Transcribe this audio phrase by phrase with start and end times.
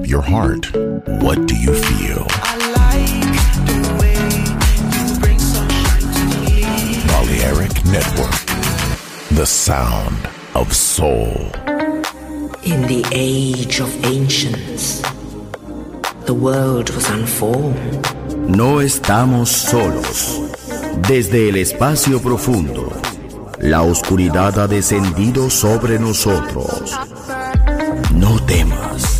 [0.00, 0.66] up your heart.
[1.22, 2.26] What do you feel?
[2.76, 3.10] Like.
[7.06, 8.38] Balearic Network.
[9.30, 11.32] The sound of soul.
[12.62, 15.02] In the age of ancients,
[16.26, 18.06] the world was unformed.
[18.48, 20.40] No estamos solos.
[21.08, 22.92] Desde el espacio profundo,
[23.58, 26.96] la oscuridad ha descendido sobre nosotros.
[28.14, 29.19] No temas,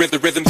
[0.00, 0.49] Rhythm, rhythm.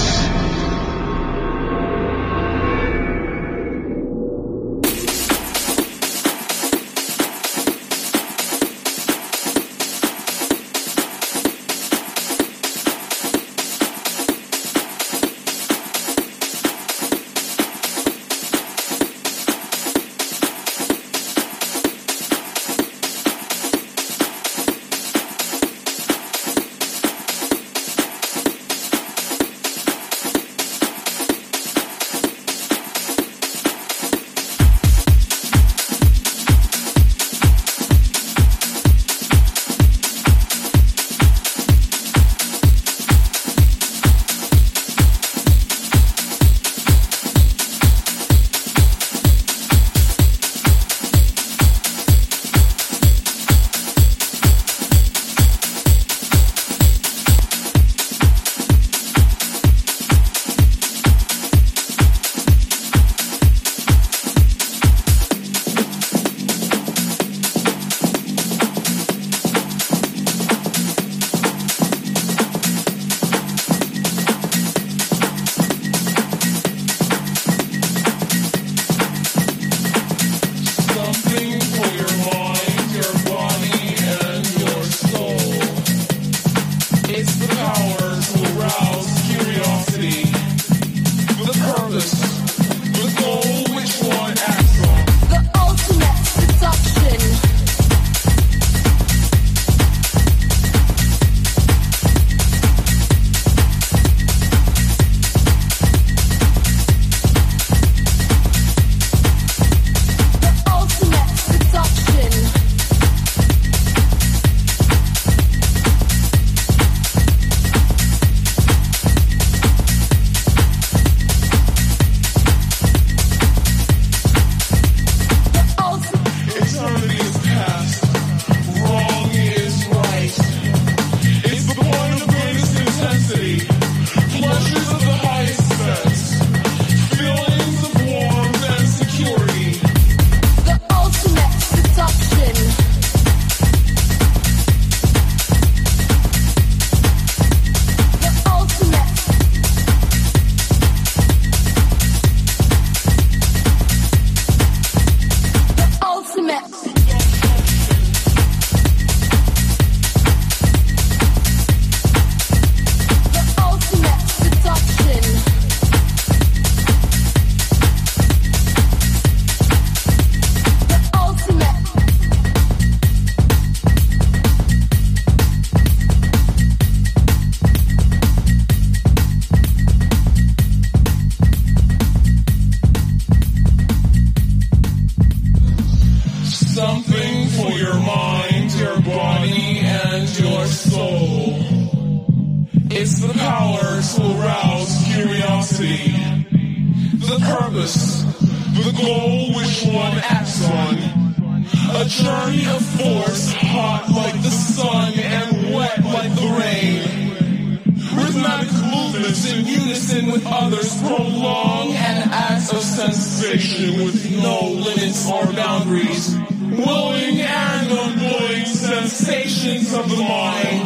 [213.09, 216.37] sensation with no limits or boundaries.
[216.61, 220.85] Willing and unwilling sensations of the mind.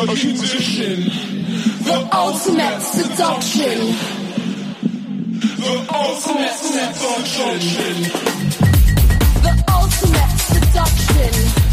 [0.00, 1.04] A condition.
[1.84, 3.78] The ultimate seduction.
[5.56, 7.54] The ultimate seduction.
[9.42, 11.67] The ultimate seduction.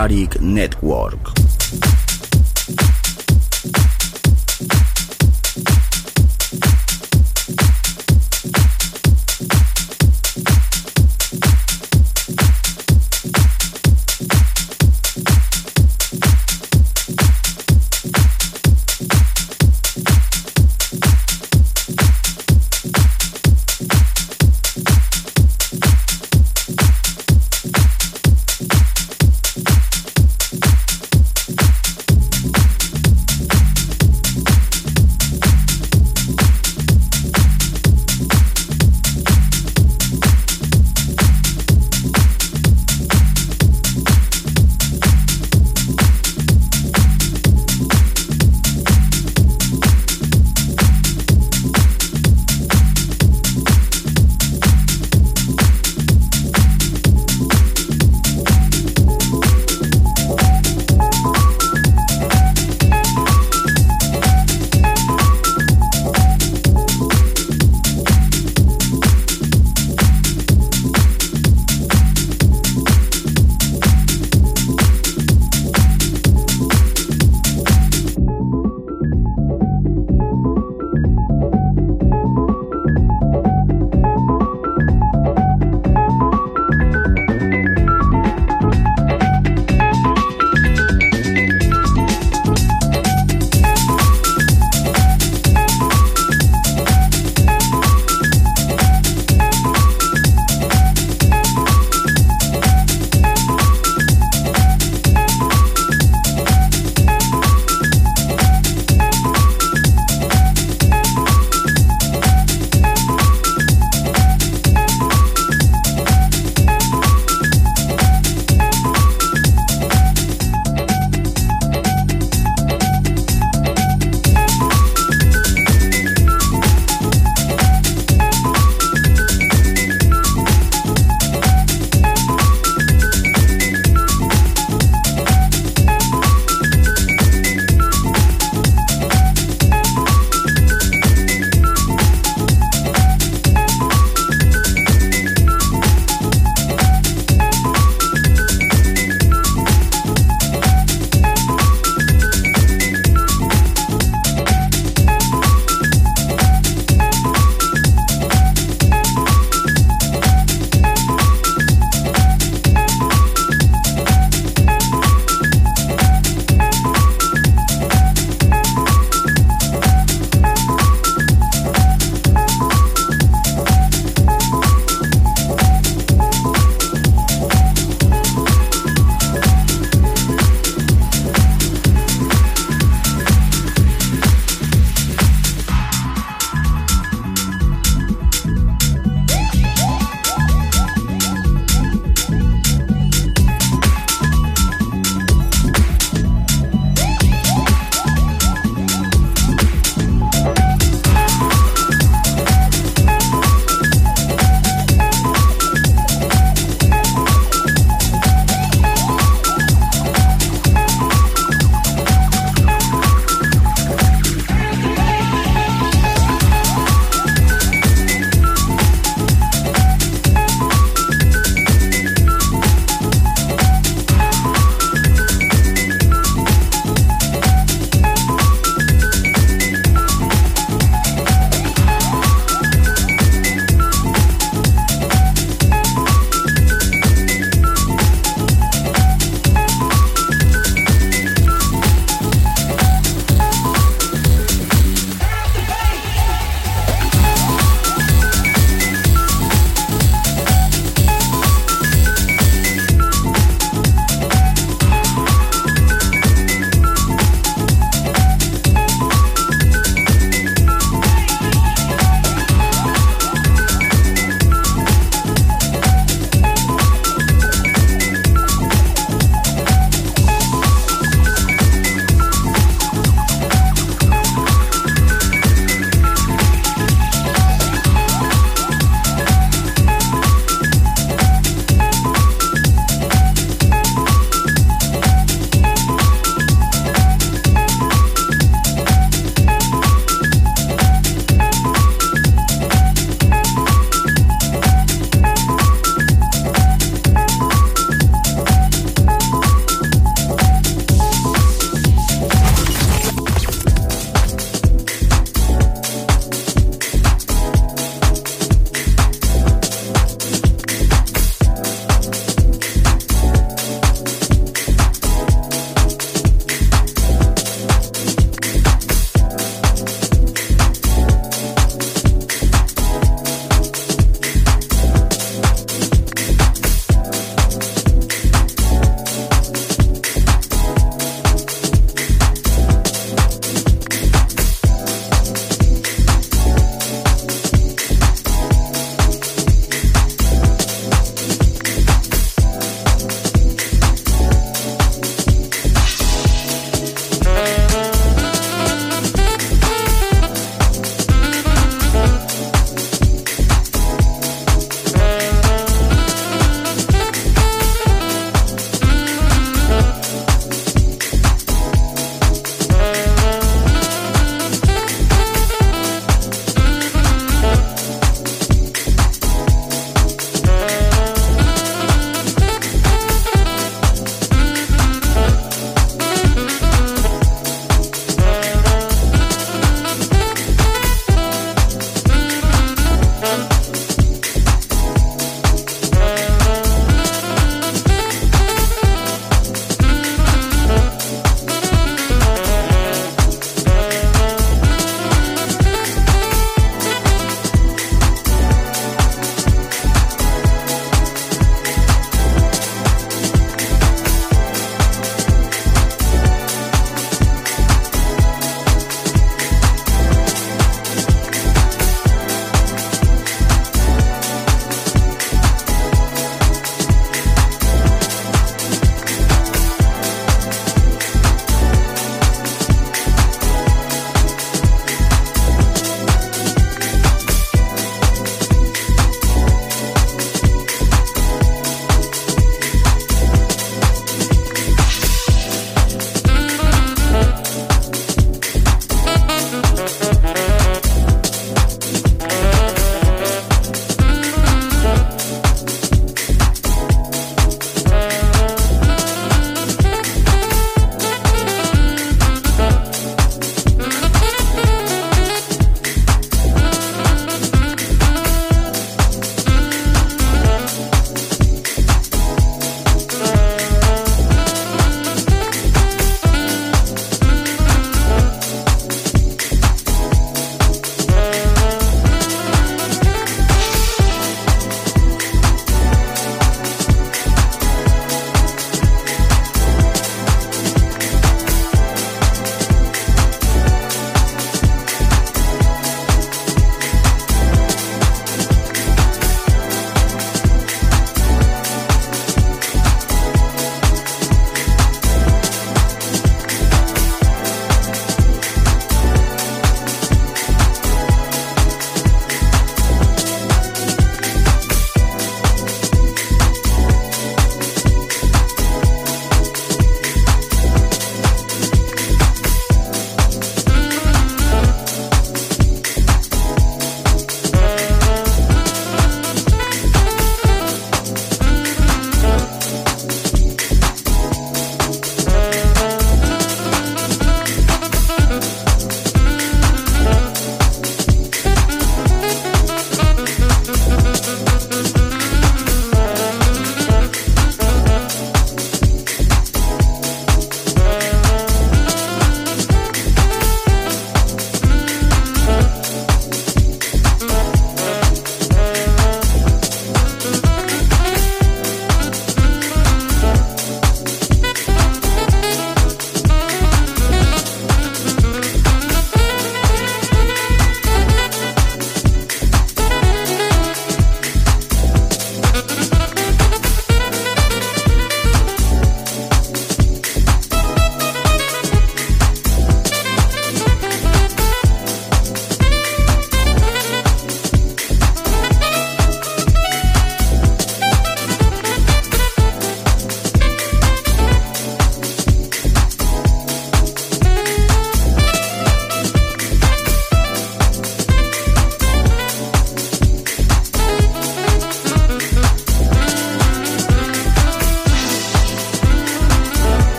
[0.00, 1.29] Balearic Network.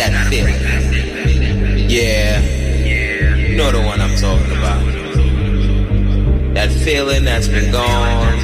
[0.00, 0.56] That feeling.
[1.90, 4.82] Yeah, you know the one I'm talking about.
[6.54, 8.38] That feeling that's been gone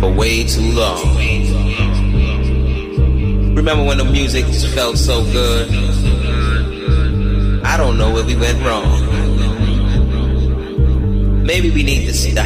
[0.00, 1.16] for way too long.
[3.54, 5.70] Remember when the music just felt so good?
[7.64, 9.06] I don't know where we went wrong.
[11.44, 12.44] Maybe we need to stop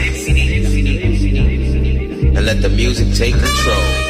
[2.36, 4.05] and let the music take control.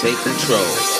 [0.00, 0.99] Take control.